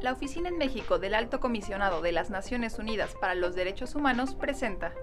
[0.00, 4.36] La Oficina en México del Alto Comisionado de las Naciones Unidas para los Derechos Humanos
[4.36, 4.94] presenta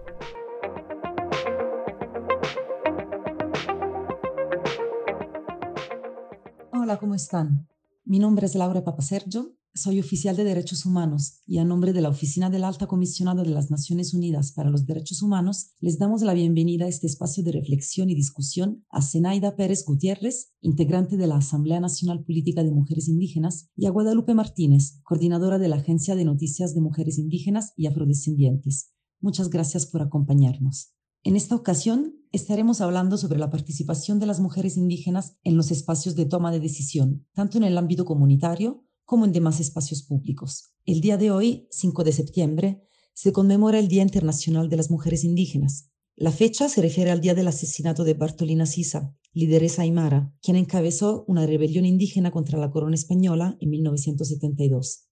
[6.71, 7.67] Hola, ¿cómo están?
[8.05, 12.09] Mi nombre es Laura Papasergio, soy oficial de Derechos Humanos y a nombre de la
[12.09, 16.35] Oficina del Alta Comisionada de las Naciones Unidas para los Derechos Humanos les damos la
[16.35, 21.37] bienvenida a este espacio de reflexión y discusión a Zenaida Pérez Gutiérrez, integrante de la
[21.37, 26.25] Asamblea Nacional Política de Mujeres Indígenas, y a Guadalupe Martínez, coordinadora de la Agencia de
[26.25, 28.91] Noticias de Mujeres Indígenas y Afrodescendientes.
[29.21, 30.93] Muchas gracias por acompañarnos.
[31.23, 36.15] En esta ocasión estaremos hablando sobre la participación de las mujeres indígenas en los espacios
[36.15, 40.73] de toma de decisión, tanto en el ámbito comunitario como en demás espacios públicos.
[40.85, 45.23] El día de hoy, 5 de septiembre, se conmemora el Día Internacional de las Mujeres
[45.23, 45.89] Indígenas.
[46.15, 51.25] La fecha se refiere al día del asesinato de Bartolina Sisa, lideresa aymara, quien encabezó
[51.27, 55.07] una rebelión indígena contra la corona española en 1972.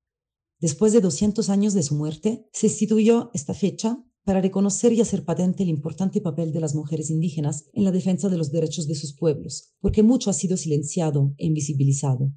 [0.60, 5.26] Después de 200 años de su muerte, se instituyó esta fecha para reconocer y hacer
[5.26, 8.94] patente el importante papel de las mujeres indígenas en la defensa de los derechos de
[8.94, 12.32] sus pueblos, porque mucho ha sido silenciado e invisibilizado.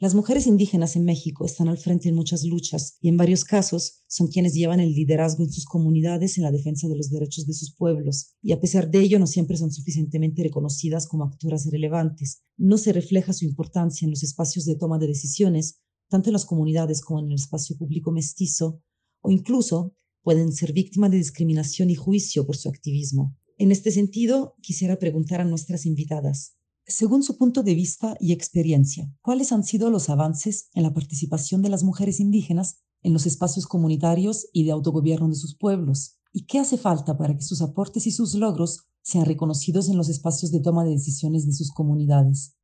[0.00, 4.04] Las mujeres indígenas en México están al frente en muchas luchas y en varios casos
[4.06, 7.52] son quienes llevan el liderazgo en sus comunidades en la defensa de los derechos de
[7.52, 12.44] sus pueblos, y a pesar de ello no siempre son suficientemente reconocidas como actoras relevantes.
[12.56, 16.46] No se refleja su importancia en los espacios de toma de decisiones, tanto en las
[16.46, 18.80] comunidades como en el espacio público mestizo,
[19.20, 23.36] o incluso pueden ser víctimas de discriminación y juicio por su activismo.
[23.56, 26.54] En este sentido, quisiera preguntar a nuestras invitadas,
[26.88, 31.60] según su punto de vista y experiencia, ¿cuáles han sido los avances en la participación
[31.60, 36.18] de las mujeres indígenas en los espacios comunitarios y de autogobierno de sus pueblos?
[36.32, 40.08] ¿Y qué hace falta para que sus aportes y sus logros sean reconocidos en los
[40.08, 42.54] espacios de toma de decisiones de sus comunidades?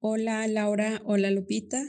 [0.00, 1.82] Hola Laura, hola Lupita.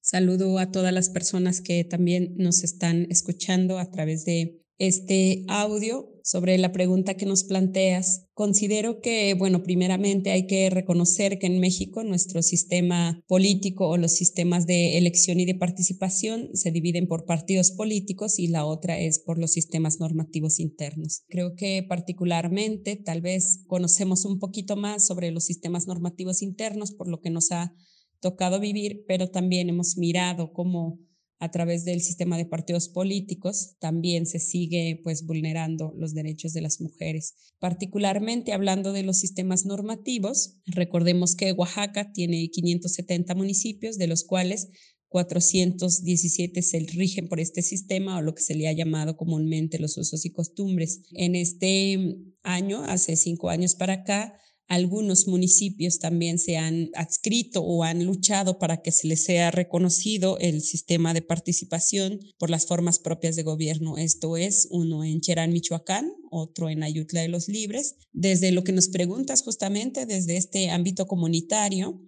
[0.00, 6.10] Saludo a todas las personas que también nos están escuchando a través de este audio
[6.24, 8.26] sobre la pregunta que nos planteas.
[8.32, 14.12] Considero que, bueno, primeramente hay que reconocer que en México nuestro sistema político o los
[14.12, 19.18] sistemas de elección y de participación se dividen por partidos políticos y la otra es
[19.18, 21.24] por los sistemas normativos internos.
[21.28, 27.08] Creo que particularmente tal vez conocemos un poquito más sobre los sistemas normativos internos por
[27.08, 27.74] lo que nos ha
[28.20, 30.98] tocado vivir, pero también hemos mirado cómo
[31.44, 36.62] a través del sistema de partidos políticos también se sigue pues vulnerando los derechos de
[36.62, 37.34] las mujeres.
[37.58, 44.70] Particularmente hablando de los sistemas normativos, recordemos que Oaxaca tiene 570 municipios, de los cuales
[45.08, 49.98] 417 se rigen por este sistema o lo que se le ha llamado comúnmente los
[49.98, 51.02] usos y costumbres.
[51.12, 57.84] En este año, hace cinco años para acá, algunos municipios también se han adscrito o
[57.84, 62.98] han luchado para que se les sea reconocido el sistema de participación por las formas
[62.98, 63.98] propias de gobierno.
[63.98, 67.96] Esto es uno en Cherán, Michoacán, otro en Ayutla de los Libres.
[68.12, 72.00] Desde lo que nos preguntas justamente, desde este ámbito comunitario,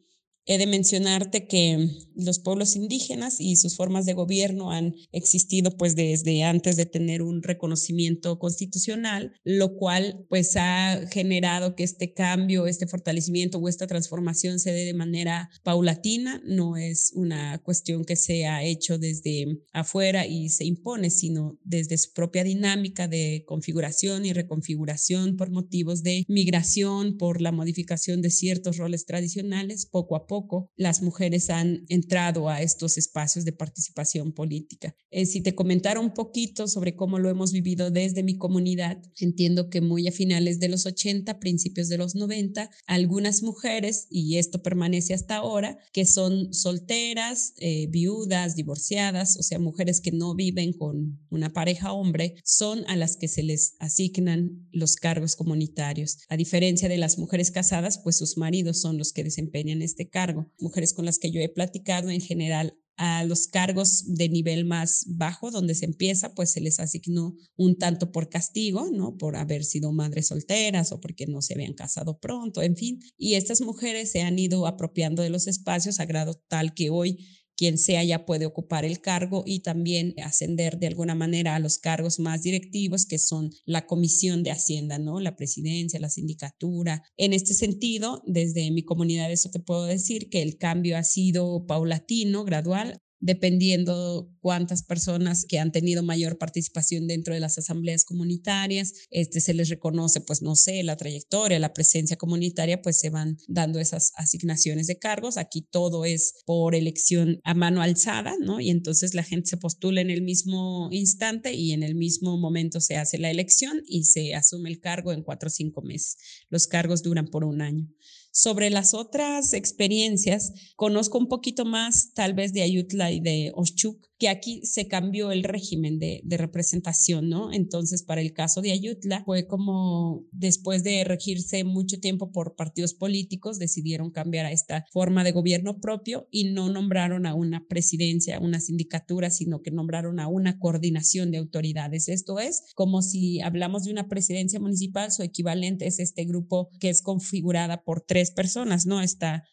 [0.49, 5.97] He de mencionarte que los pueblos indígenas y sus formas de gobierno han existido pues
[5.97, 12.69] desde antes de tener un reconocimiento constitucional, lo cual pues ha generado que este cambio,
[12.69, 18.15] este fortalecimiento o esta transformación se dé de manera paulatina, no es una cuestión que
[18.15, 24.25] se ha hecho desde afuera y se impone, sino desde su propia dinámica de configuración
[24.25, 30.29] y reconfiguración por motivos de migración, por la modificación de ciertos roles tradicionales, poco a
[30.29, 30.36] poco
[30.77, 34.95] las mujeres han entrado a estos espacios de participación política.
[35.11, 39.69] Eh, si te comentara un poquito sobre cómo lo hemos vivido desde mi comunidad, entiendo
[39.71, 44.63] que muy a finales de los 80, principios de los 90, algunas mujeres, y esto
[44.63, 50.73] permanece hasta ahora, que son solteras, eh, viudas, divorciadas, o sea, mujeres que no viven
[50.73, 56.19] con una pareja hombre, son a las que se les asignan los cargos comunitarios.
[56.29, 60.26] A diferencia de las mujeres casadas, pues sus maridos son los que desempeñan este cargo
[60.59, 65.05] Mujeres con las que yo he platicado en general a los cargos de nivel más
[65.07, 69.17] bajo, donde se empieza, pues se les asignó un tanto por castigo, ¿no?
[69.17, 73.01] Por haber sido madres solteras o porque no se habían casado pronto, en fin.
[73.19, 77.19] Y estas mujeres se han ido apropiando de los espacios a grado tal que hoy
[77.57, 81.79] quien sea ya puede ocupar el cargo y también ascender de alguna manera a los
[81.79, 85.21] cargos más directivos que son la Comisión de Hacienda, ¿no?
[85.21, 87.03] La presidencia, la sindicatura.
[87.17, 91.67] En este sentido, desde mi comunidad eso te puedo decir que el cambio ha sido
[91.67, 93.01] paulatino, gradual.
[93.21, 99.55] Dependiendo cuántas personas que han tenido mayor participación dentro de las asambleas comunitarias, este se
[99.55, 104.13] les reconoce, pues no sé, la trayectoria, la presencia comunitaria, pues se van dando esas
[104.17, 105.37] asignaciones de cargos.
[105.37, 108.61] Aquí todo es por elección a mano alzada, ¿no?
[108.61, 112.81] Y entonces la gente se postula en el mismo instante y en el mismo momento
[112.81, 116.17] se hace la elección y se asume el cargo en cuatro o cinco meses.
[116.51, 117.89] Los cargos duran por un año.
[118.39, 123.99] Sobre las otras experiencias, conozco un poquito más tal vez de Ayutla y de Oshchuk,
[124.19, 127.53] que aquí se cambió el régimen de, representación, ¿no?
[127.53, 132.95] Entonces, para el caso de Ayutla, fue como después de regirse mucho tiempo por partidos
[132.95, 138.39] políticos, decidieron cambiar a esta forma de gobierno propio y no nombraron a una presidencia,
[138.39, 142.09] una sindicatura, sino que nombraron a una coordinación de autoridades.
[142.09, 146.91] Esto es como si hablamos de una presidencia municipal, su equivalente es este grupo que
[146.91, 149.01] es configurada por tres personas, ¿no?
[149.01, 149.45] Está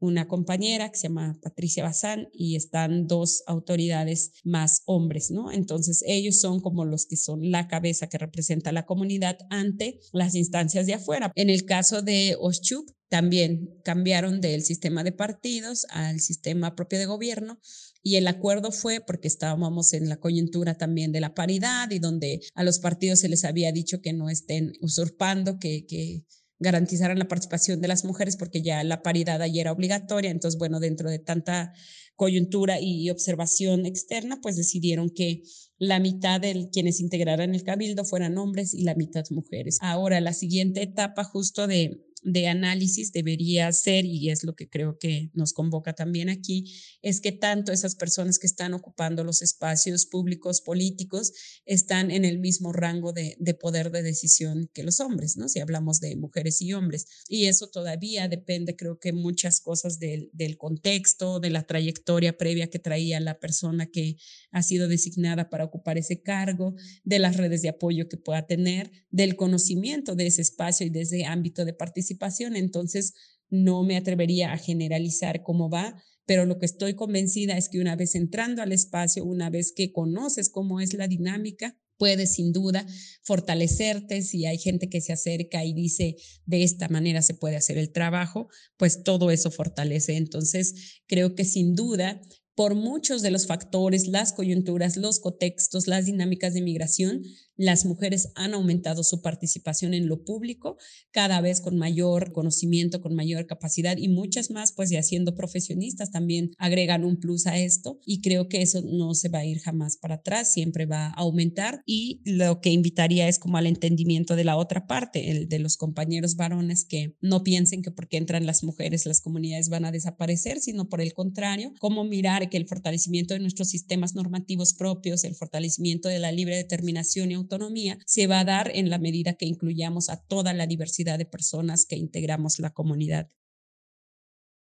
[0.00, 5.52] una compañera que se llama Patricia Bazán y están dos autoridades más hombres, ¿no?
[5.52, 10.00] Entonces ellos son como los que son la cabeza que representa a la comunidad ante
[10.12, 11.30] las instancias de afuera.
[11.34, 17.06] En el caso de Oshchuk, también cambiaron del sistema de partidos al sistema propio de
[17.06, 17.60] gobierno
[18.02, 22.40] y el acuerdo fue porque estábamos en la coyuntura también de la paridad y donde
[22.54, 26.24] a los partidos se les había dicho que no estén usurpando, que, que
[26.60, 30.30] garantizaran la participación de las mujeres porque ya la paridad ahí era obligatoria.
[30.30, 31.72] Entonces, bueno, dentro de tanta
[32.14, 35.42] coyuntura y observación externa, pues decidieron que
[35.78, 39.78] la mitad de quienes integraran el cabildo fueran hombres y la mitad mujeres.
[39.80, 44.98] Ahora, la siguiente etapa justo de de análisis debería ser, y es lo que creo
[44.98, 46.72] que nos convoca también aquí,
[47.02, 51.32] es que tanto esas personas que están ocupando los espacios públicos políticos
[51.64, 55.48] están en el mismo rango de, poder de decisión que los hombres, ¿no?
[55.48, 57.06] Si hablamos de mujeres y hombres.
[57.28, 62.68] Y eso todavía depende, creo que muchas cosas del, del contexto, de la trayectoria previa
[62.68, 64.16] que traía la persona que
[64.50, 66.74] ha sido designada para ocupar ese cargo,
[67.04, 71.02] de las redes de apoyo que pueda tener, del conocimiento de ese espacio y de
[71.02, 73.14] ese ámbito de participación entonces
[73.50, 77.96] no me atrevería a generalizar cómo va, pero lo que estoy convencida es que una
[77.96, 82.86] vez entrando al espacio, una vez que conoces cómo es la dinámica, puedes sin duda
[83.22, 86.16] fortalecerte, si hay gente que se acerca y dice
[86.46, 90.16] de esta manera se puede hacer el trabajo, pues todo eso fortalece.
[90.16, 92.22] Entonces, creo que sin duda
[92.60, 97.22] por muchos de los factores, las coyunturas, los contextos, las dinámicas de migración,
[97.56, 100.78] las mujeres han aumentado su participación en lo público,
[101.10, 106.10] cada vez con mayor conocimiento, con mayor capacidad y muchas más, pues ya siendo profesionistas
[106.10, 109.60] también agregan un plus a esto y creo que eso no se va a ir
[109.60, 114.36] jamás para atrás, siempre va a aumentar y lo que invitaría es como al entendimiento
[114.36, 118.44] de la otra parte, el de los compañeros varones que no piensen que porque entran
[118.44, 122.68] las mujeres las comunidades van a desaparecer, sino por el contrario, cómo mirar que el
[122.68, 128.26] fortalecimiento de nuestros sistemas normativos propios, el fortalecimiento de la libre determinación y autonomía se
[128.26, 131.96] va a dar en la medida que incluyamos a toda la diversidad de personas que
[131.96, 133.30] integramos la comunidad.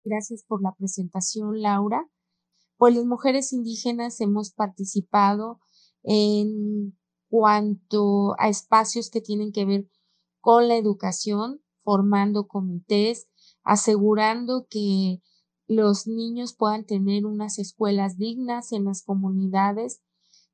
[0.04, 2.08] Gracias por la presentación, Laura.
[2.76, 5.58] Pues las mujeres indígenas hemos participado
[6.04, 6.96] en
[7.28, 9.88] cuanto a espacios que tienen que ver
[10.40, 13.28] con la educación, formando comités,
[13.64, 15.20] asegurando que
[15.68, 20.00] los niños puedan tener unas escuelas dignas en las comunidades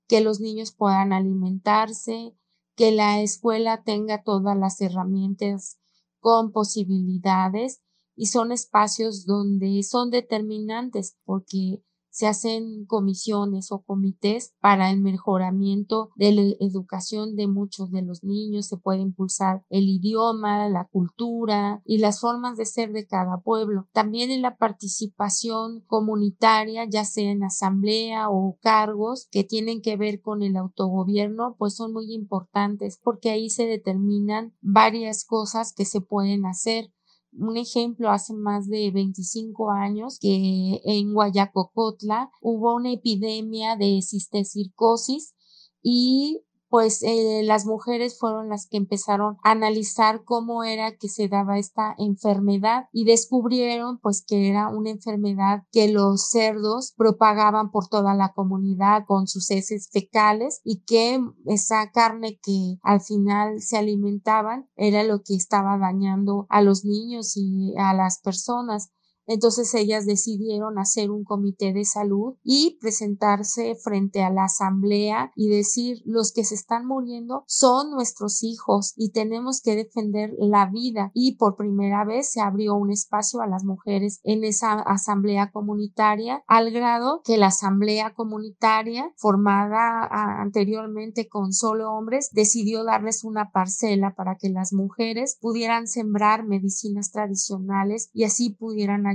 [0.08, 2.36] que los niños puedan alimentarse,
[2.74, 5.78] que la escuela tenga todas las herramientas
[6.18, 7.80] con posibilidades
[8.16, 11.82] y son espacios donde son determinantes porque
[12.14, 18.22] se hacen comisiones o comités para el mejoramiento de la educación de muchos de los
[18.22, 23.38] niños, se puede impulsar el idioma, la cultura y las formas de ser de cada
[23.38, 23.88] pueblo.
[23.92, 30.20] También en la participación comunitaria, ya sea en asamblea o cargos que tienen que ver
[30.20, 36.00] con el autogobierno, pues son muy importantes porque ahí se determinan varias cosas que se
[36.00, 36.92] pueden hacer
[37.38, 45.34] un ejemplo hace más de 25 años que en Guayacocotla hubo una epidemia de cistecircosis
[45.82, 46.42] y
[46.74, 51.56] pues eh, las mujeres fueron las que empezaron a analizar cómo era que se daba
[51.56, 58.14] esta enfermedad y descubrieron pues que era una enfermedad que los cerdos propagaban por toda
[58.14, 64.68] la comunidad con sus heces fecales y que esa carne que al final se alimentaban
[64.74, 68.90] era lo que estaba dañando a los niños y a las personas
[69.26, 75.48] Entonces ellas decidieron hacer un comité de salud y presentarse frente a la asamblea y
[75.48, 81.10] decir los que se están muriendo son nuestros hijos y tenemos que defender la vida
[81.14, 86.42] y por primera vez se abrió un espacio a las mujeres en esa asamblea comunitaria
[86.46, 90.06] al grado que la asamblea comunitaria formada
[90.40, 97.10] anteriormente con solo hombres decidió darles una parcela para que las mujeres pudieran sembrar medicinas
[97.10, 99.06] tradicionales y así pudieran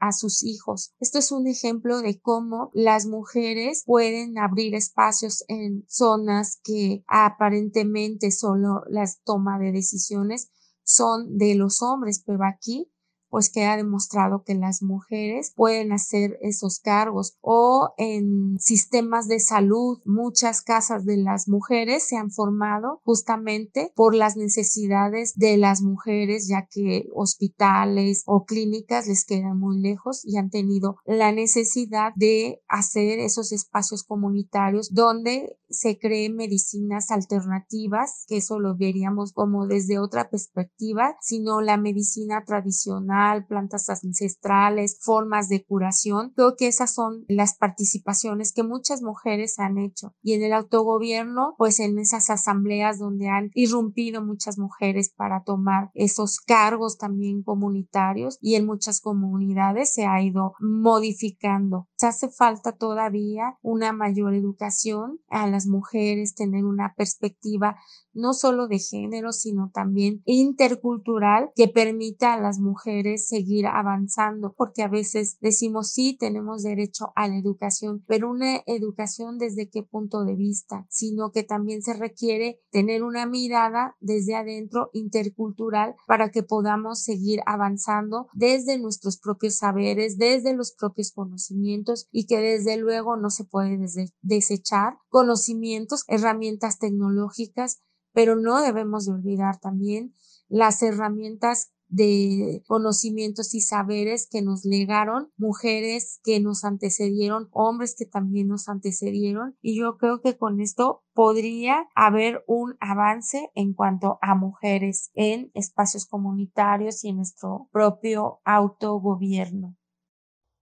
[0.00, 0.94] a sus hijos.
[1.00, 8.30] Esto es un ejemplo de cómo las mujeres pueden abrir espacios en zonas que aparentemente
[8.30, 10.50] solo las toma de decisiones
[10.84, 12.90] son de los hombres, pero aquí
[13.32, 19.40] pues que ha demostrado que las mujeres pueden hacer esos cargos o en sistemas de
[19.40, 25.80] salud muchas casas de las mujeres se han formado justamente por las necesidades de las
[25.80, 32.12] mujeres ya que hospitales o clínicas les quedan muy lejos y han tenido la necesidad
[32.14, 39.66] de hacer esos espacios comunitarios donde se creen medicinas alternativas que eso lo veríamos como
[39.66, 46.32] desde otra perspectiva sino la medicina tradicional plantas ancestrales, formas de curación.
[46.34, 50.14] Creo que esas son las participaciones que muchas mujeres han hecho.
[50.22, 55.90] Y en el autogobierno, pues en esas asambleas donde han irrumpido muchas mujeres para tomar
[55.94, 61.88] esos cargos también comunitarios y en muchas comunidades se ha ido modificando.
[61.96, 67.76] Se hace falta todavía una mayor educación a mujeres, tener una perspectiva
[68.14, 74.82] no solo de género, sino también intercultural que permita a las mujeres seguir avanzando, porque
[74.82, 80.24] a veces decimos sí, tenemos derecho a la educación, pero una educación desde qué punto
[80.24, 86.42] de vista, sino que también se requiere tener una mirada desde adentro intercultural para que
[86.42, 93.16] podamos seguir avanzando desde nuestros propios saberes, desde los propios conocimientos y que desde luego
[93.16, 93.78] no se puede
[94.22, 100.14] desechar conocimientos, herramientas tecnológicas pero no debemos de olvidar también
[100.48, 108.06] las herramientas de conocimientos y saberes que nos legaron mujeres que nos antecedieron, hombres que
[108.06, 114.18] también nos antecedieron y yo creo que con esto podría haber un avance en cuanto
[114.22, 119.76] a mujeres en espacios comunitarios y en nuestro propio autogobierno.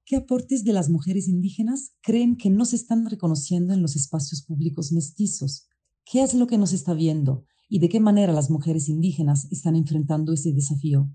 [0.05, 4.43] ¿Qué aportes de las mujeres indígenas creen que no se están reconociendo en los espacios
[4.45, 5.69] públicos mestizos?
[6.11, 9.77] ¿Qué es lo que nos está viendo y de qué manera las mujeres indígenas están
[9.77, 11.09] enfrentando ese desafío?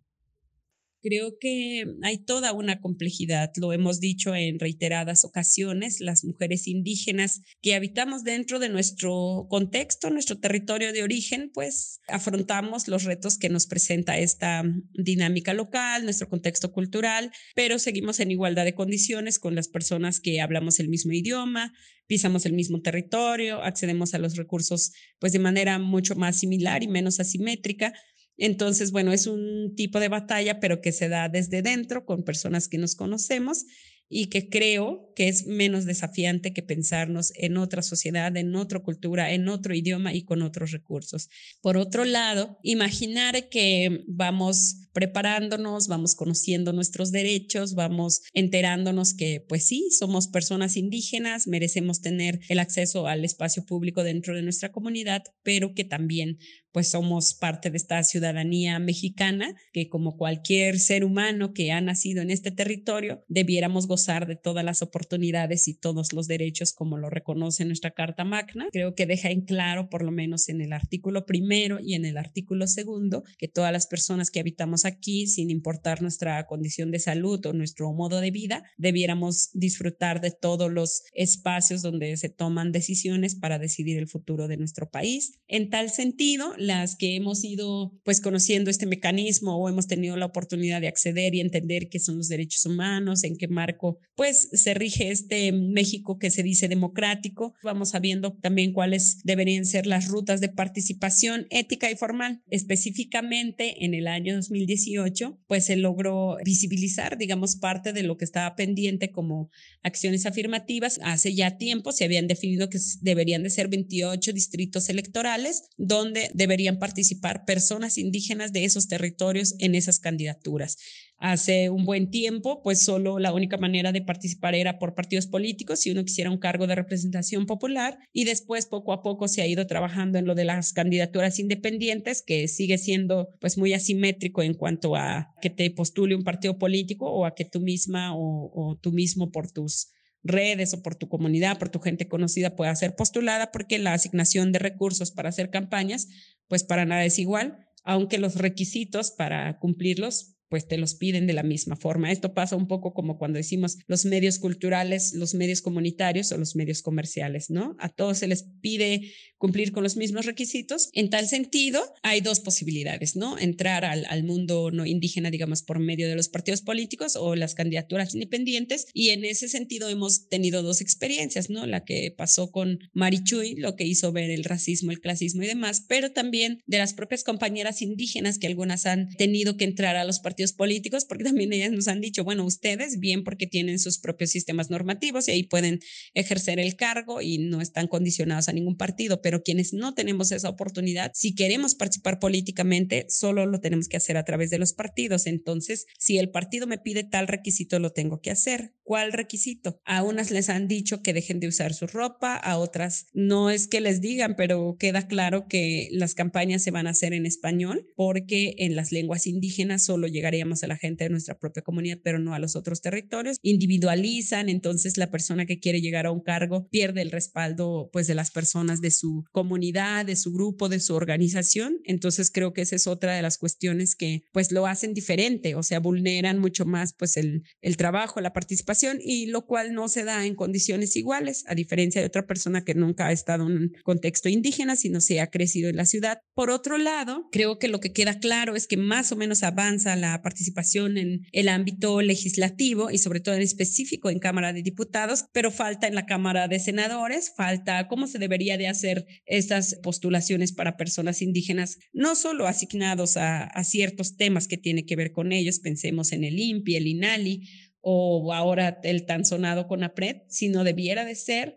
[1.05, 7.43] Creo que hay toda una complejidad, lo hemos dicho en reiteradas ocasiones, las mujeres indígenas
[7.61, 13.49] que habitamos dentro de nuestro contexto, nuestro territorio de origen, pues afrontamos los retos que
[13.49, 14.63] nos presenta esta
[14.95, 20.41] dinámica local, nuestro contexto cultural, pero seguimos en igualdad de condiciones con las personas que
[20.41, 21.71] hablamos el mismo idioma,
[22.07, 26.87] pisamos el mismo territorio, accedemos a los recursos pues de manera mucho más similar y
[26.87, 27.93] menos asimétrica
[28.37, 32.67] entonces, bueno, es un tipo de batalla, pero que se da desde dentro con personas
[32.67, 33.65] que nos conocemos
[34.07, 39.33] y que creo que es menos desafiante que pensarnos en otra sociedad, en otra cultura,
[39.33, 41.29] en otro idioma y con otros recursos.
[41.61, 49.65] Por otro lado, imaginar que vamos preparándonos, vamos conociendo nuestros derechos, vamos enterándonos que pues
[49.65, 55.23] sí, somos personas indígenas, merecemos tener el acceso al espacio público dentro de nuestra comunidad,
[55.43, 56.37] pero que también
[56.75, 62.21] pues somos parte de esta ciudadanía mexicana, que como cualquier ser humano que ha nacido
[62.21, 67.09] en este territorio, debiéramos gozar de todas las oportunidades y todos los derechos como lo
[67.09, 68.67] reconoce nuestra Carta Magna.
[68.73, 72.17] Creo que deja en claro, por lo menos en el artículo primero y en el
[72.17, 77.39] artículo segundo, que todas las personas que habitamos aquí, sin importar nuestra condición de salud
[77.45, 83.33] o nuestro modo de vida, debiéramos disfrutar de todos los espacios donde se toman decisiones
[83.33, 85.39] para decidir el futuro de nuestro país.
[85.47, 90.25] En tal sentido, las que hemos ido pues conociendo este mecanismo o hemos tenido la
[90.25, 94.73] oportunidad de acceder y entender qué son los derechos humanos, en qué marco pues se
[94.73, 97.53] rige este México que se dice democrático.
[97.63, 102.41] Vamos sabiendo también cuáles deberían ser las rutas de participación ética y formal.
[102.49, 108.55] Específicamente en el año 2018 pues se logró visibilizar digamos parte de lo que estaba
[108.55, 109.49] pendiente como
[109.83, 110.99] acciones afirmativas.
[111.03, 116.54] Hace ya tiempo se habían definido que deberían de ser 28 distritos electorales donde deberían
[116.55, 120.77] deberían participar personas indígenas de esos territorios en esas candidaturas.
[121.17, 125.81] Hace un buen tiempo, pues solo la única manera de participar era por partidos políticos
[125.81, 129.47] si uno quisiera un cargo de representación popular y después poco a poco se ha
[129.47, 134.53] ido trabajando en lo de las candidaturas independientes, que sigue siendo pues muy asimétrico en
[134.53, 138.77] cuanto a que te postule un partido político o a que tú misma o, o
[138.77, 139.89] tú mismo por tus
[140.25, 144.51] redes o por tu comunidad, por tu gente conocida pueda ser postulada porque la asignación
[144.51, 146.07] de recursos para hacer campañas
[146.47, 151.33] pues para nada es igual, aunque los requisitos para cumplirlos pues te los piden de
[151.33, 152.11] la misma forma.
[152.11, 156.55] Esto pasa un poco como cuando decimos los medios culturales, los medios comunitarios o los
[156.55, 157.75] medios comerciales, ¿no?
[157.79, 160.89] A todos se les pide cumplir con los mismos requisitos.
[160.93, 163.37] En tal sentido, hay dos posibilidades, ¿no?
[163.37, 167.55] Entrar al, al mundo no indígena, digamos, por medio de los partidos políticos o las
[167.55, 168.87] candidaturas independientes.
[168.93, 171.65] Y en ese sentido hemos tenido dos experiencias, ¿no?
[171.65, 175.85] La que pasó con Marichuy, lo que hizo ver el racismo, el clasismo y demás,
[175.87, 180.19] pero también de las propias compañeras indígenas que algunas han tenido que entrar a los
[180.19, 184.31] partidos políticos, porque también ellas nos han dicho, bueno, ustedes bien porque tienen sus propios
[184.31, 185.79] sistemas normativos y ahí pueden
[186.13, 190.49] ejercer el cargo y no están condicionados a ningún partido, pero quienes no tenemos esa
[190.49, 195.27] oportunidad, si queremos participar políticamente, solo lo tenemos que hacer a través de los partidos.
[195.27, 198.73] Entonces, si el partido me pide tal requisito, lo tengo que hacer.
[198.83, 199.79] ¿Cuál requisito?
[199.85, 203.67] A unas les han dicho que dejen de usar su ropa, a otras no es
[203.67, 207.87] que les digan, pero queda claro que las campañas se van a hacer en español
[207.95, 211.99] porque en las lenguas indígenas solo llega llegaríamos a la gente de nuestra propia comunidad,
[212.03, 213.37] pero no a los otros territorios.
[213.43, 218.15] Individualizan, entonces la persona que quiere llegar a un cargo pierde el respaldo pues de
[218.15, 221.77] las personas de su comunidad, de su grupo, de su organización.
[221.83, 225.61] Entonces creo que esa es otra de las cuestiones que pues lo hacen diferente, o
[225.61, 230.05] sea, vulneran mucho más pues el, el trabajo, la participación y lo cual no se
[230.05, 233.71] da en condiciones iguales, a diferencia de otra persona que nunca ha estado en un
[233.83, 236.19] contexto indígena, sino se ha crecido en la ciudad.
[236.33, 239.95] Por otro lado, creo que lo que queda claro es que más o menos avanza
[239.95, 245.25] la participación en el ámbito legislativo y sobre todo en específico en Cámara de Diputados,
[245.31, 250.51] pero falta en la Cámara de Senadores, falta cómo se debería de hacer estas postulaciones
[250.51, 255.31] para personas indígenas, no solo asignados a, a ciertos temas que tiene que ver con
[255.31, 257.41] ellos, pensemos en el INPI, el INALI
[257.87, 261.55] o ahora el tan sonado CONAPRED, sino debiera de ser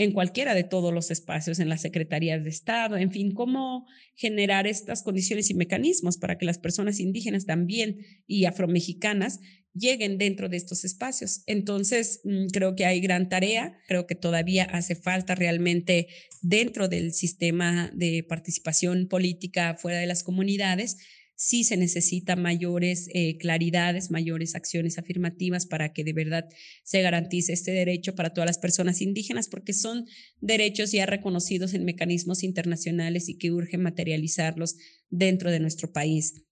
[0.00, 4.66] en cualquiera de todos los espacios, en las secretarías de Estado, en fin, cómo generar
[4.66, 9.40] estas condiciones y mecanismos para que las personas indígenas también y afromexicanas
[9.74, 11.42] lleguen dentro de estos espacios.
[11.46, 16.08] Entonces, mm, creo que hay gran tarea, creo que todavía hace falta realmente
[16.40, 20.96] dentro del sistema de participación política fuera de las comunidades
[21.40, 26.44] sí se necesita mayores eh, claridades, mayores acciones afirmativas para que de verdad
[26.84, 30.04] se garantice este derecho para todas las personas indígenas, porque son
[30.42, 34.76] derechos ya reconocidos en mecanismos internacionales y que urge materializarlos
[35.08, 36.44] dentro de nuestro país.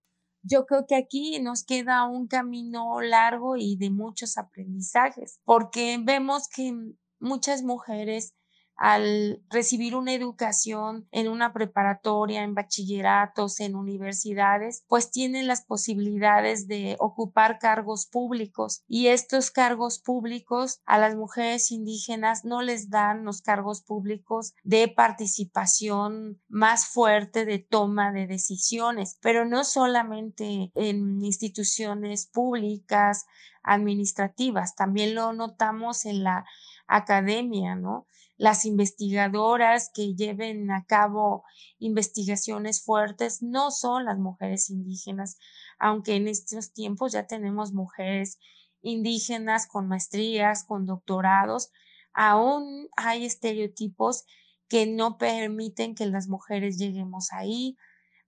[0.43, 6.49] Yo creo que aquí nos queda un camino largo y de muchos aprendizajes, porque vemos
[6.49, 6.73] que
[7.21, 8.33] muchas mujeres
[8.79, 16.69] al recibir una educación en una preparatoria, en bachilleratos, en universidades, pues tienen las posibilidades
[16.69, 23.25] de ocupar cargos públicos y estos cargos públicos a las mujeres indígenas no les dan
[23.25, 31.25] los cargos públicos de participación más fuerte de toma de decisiones, pero no solamente en
[31.25, 33.27] instituciones públicas,
[33.63, 36.47] administrativas, también lo notamos en la
[36.87, 38.07] academia, ¿no?
[38.39, 41.45] Las investigadoras que lleven a cabo
[41.79, 45.39] investigaciones fuertes no son las mujeres indígenas,
[45.79, 48.39] aunque en estos tiempos ya tenemos mujeres
[48.81, 51.73] indígenas con maestrías, con doctorados,
[52.13, 54.25] aún hay estereotipos
[54.69, 57.77] que no permiten que las mujeres lleguemos ahí.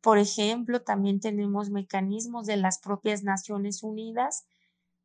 [0.00, 4.46] Por ejemplo, también tenemos mecanismos de las propias Naciones Unidas,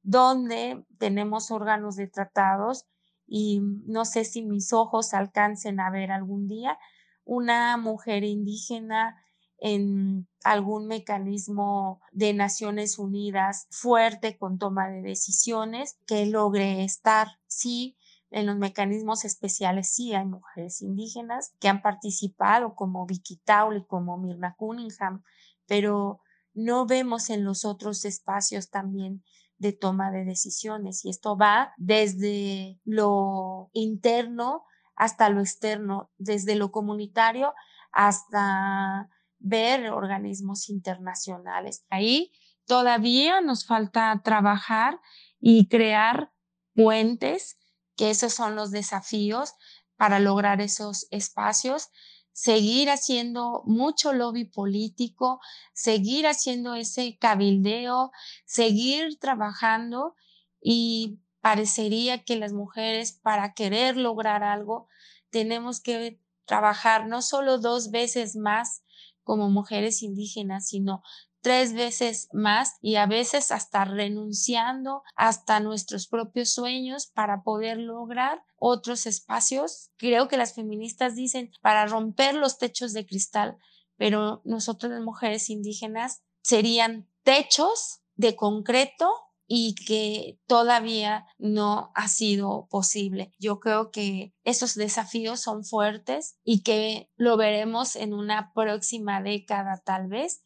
[0.02, 2.86] donde tenemos órganos de tratados
[3.28, 6.78] y no sé si mis ojos alcancen a ver algún día
[7.24, 9.18] una mujer indígena
[9.58, 17.40] en algún mecanismo de Naciones Unidas fuerte con toma de decisiones que logre estar.
[17.48, 17.98] Sí,
[18.32, 24.18] en los mecanismos especiales sí hay mujeres indígenas que han participado como Vicky Taul como
[24.18, 25.24] Mirna Cunningham,
[25.68, 26.20] pero
[26.54, 29.24] no vemos en los otros espacios también
[29.58, 34.64] de toma de decisiones y esto va desde lo interno
[34.96, 37.54] hasta lo externo, desde lo comunitario
[37.92, 41.86] hasta ver organismos internacionales.
[41.90, 42.32] Ahí
[42.66, 45.00] todavía nos falta trabajar
[45.40, 46.32] y crear
[46.74, 47.58] puentes,
[47.96, 49.54] que esos son los desafíos
[49.96, 51.90] para lograr esos espacios.
[52.36, 55.40] Seguir haciendo mucho lobby político,
[55.72, 58.12] seguir haciendo ese cabildeo,
[58.46, 60.16] seguir trabajando
[60.62, 64.90] y parecería que las mujeres para querer lograr algo
[65.30, 68.84] tenemos que trabajar no solo dos veces más
[69.24, 71.04] como mujeres indígenas, sino
[71.46, 78.44] tres veces más y a veces hasta renunciando hasta nuestros propios sueños para poder lograr
[78.58, 79.92] otros espacios.
[79.98, 83.60] Creo que las feministas dicen para romper los techos de cristal,
[83.96, 89.08] pero nosotros las mujeres indígenas serían techos de concreto
[89.48, 93.34] y que todavía no ha sido posible.
[93.38, 99.84] Yo creo que esos desafíos son fuertes y que lo veremos en una próxima década
[99.86, 100.42] tal vez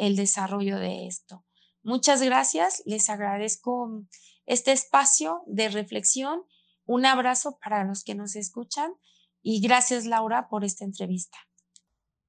[0.00, 1.44] el desarrollo de esto.
[1.82, 4.04] Muchas gracias, les agradezco
[4.46, 6.40] este espacio de reflexión.
[6.86, 8.90] Un abrazo para los que nos escuchan
[9.42, 11.36] y gracias Laura por esta entrevista.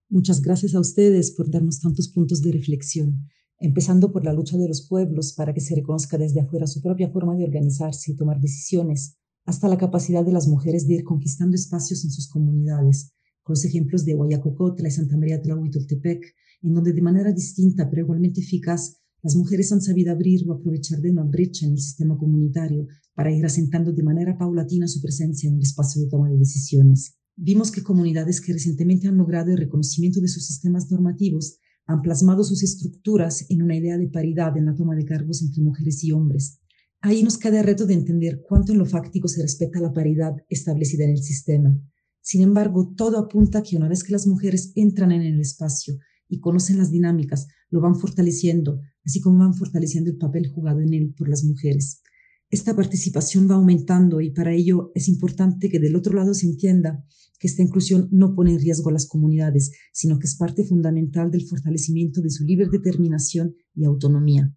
[0.09, 4.67] Muchas gracias a ustedes por darnos tantos puntos de reflexión, empezando por la lucha de
[4.67, 8.41] los pueblos para que se reconozca desde afuera su propia forma de organizarse y tomar
[8.41, 13.53] decisiones, hasta la capacidad de las mujeres de ir conquistando espacios en sus comunidades, con
[13.53, 18.41] los ejemplos de Guayacocotla y Santa María Tlahuitoltepec, en donde de manera distinta pero igualmente
[18.41, 22.87] eficaz las mujeres han sabido abrir o aprovechar de una brecha en el sistema comunitario
[23.13, 27.17] para ir asentando de manera paulatina su presencia en el espacio de toma de decisiones.
[27.35, 32.43] Vimos que comunidades que recientemente han logrado el reconocimiento de sus sistemas normativos han plasmado
[32.43, 36.11] sus estructuras en una idea de paridad en la toma de cargos entre mujeres y
[36.11, 36.59] hombres.
[37.01, 40.33] Ahí nos queda el reto de entender cuánto en lo fáctico se respeta la paridad
[40.49, 41.79] establecida en el sistema.
[42.21, 45.95] Sin embargo, todo apunta que una vez que las mujeres entran en el espacio
[46.31, 50.93] y conocen las dinámicas, lo van fortaleciendo, así como van fortaleciendo el papel jugado en
[50.93, 52.01] él por las mujeres.
[52.49, 57.03] Esta participación va aumentando y para ello es importante que del otro lado se entienda
[57.37, 61.31] que esta inclusión no pone en riesgo a las comunidades, sino que es parte fundamental
[61.31, 64.55] del fortalecimiento de su libre determinación y autonomía.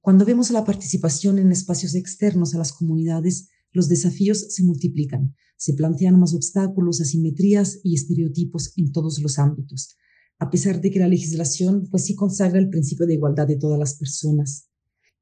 [0.00, 5.74] Cuando vemos la participación en espacios externos a las comunidades, los desafíos se multiplican, se
[5.74, 9.96] plantean más obstáculos, asimetrías y estereotipos en todos los ámbitos
[10.38, 13.78] a pesar de que la legislación pues sí consagra el principio de igualdad de todas
[13.78, 14.68] las personas.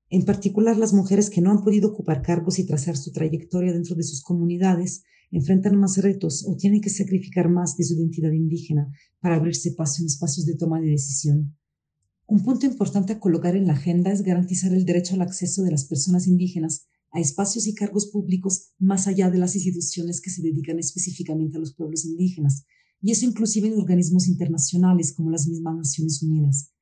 [0.08, 3.96] En particular, las mujeres que no han podido ocupar cargos y trazar su trayectoria dentro
[3.96, 8.92] de sus comunidades enfrentan más retos o tienen que sacrificar más de su identidad indígena
[9.20, 11.56] para abrirse paso en espacios de toma de decisión.
[12.26, 15.70] Un punto importante a colocar en la agenda es garantizar el derecho al acceso de
[15.70, 20.42] las personas indígenas a espacios y cargos públicos más allá de las instituciones que se
[20.42, 22.64] dedican específicamente a los pueblos indígenas,
[23.02, 26.72] y eso inclusive en organismos internacionales como las mismas Naciones Unidas.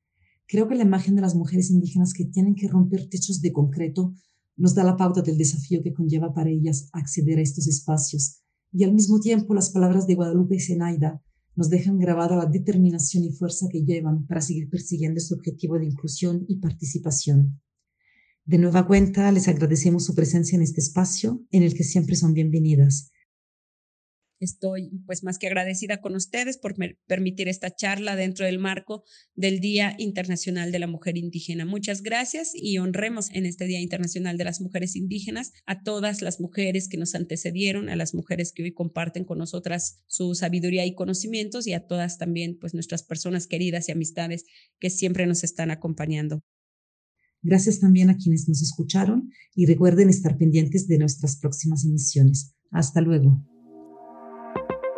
[0.47, 4.13] Creo que la imagen de las mujeres indígenas que tienen que romper techos de concreto
[4.55, 8.43] nos da la pauta del desafío que conlleva para ellas acceder a estos espacios.
[8.71, 11.21] Y al mismo tiempo las palabras de Guadalupe y Zenaida
[11.55, 15.85] nos dejan grabada la determinación y fuerza que llevan para seguir persiguiendo este objetivo de
[15.85, 17.59] inclusión y participación.
[18.45, 22.33] De nueva cuenta, les agradecemos su presencia en este espacio en el que siempre son
[22.33, 23.10] bienvenidas.
[24.41, 26.73] Estoy pues más que agradecida con ustedes por
[27.05, 29.03] permitir esta charla dentro del marco
[29.35, 31.63] del Día Internacional de la Mujer Indígena.
[31.63, 36.39] Muchas gracias y honremos en este Día Internacional de las Mujeres Indígenas a todas las
[36.39, 40.95] mujeres que nos antecedieron, a las mujeres que hoy comparten con nosotras su sabiduría y
[40.95, 44.45] conocimientos y a todas también pues nuestras personas queridas y amistades
[44.79, 46.41] que siempre nos están acompañando.
[47.43, 52.55] Gracias también a quienes nos escucharon y recuerden estar pendientes de nuestras próximas emisiones.
[52.71, 53.50] Hasta luego.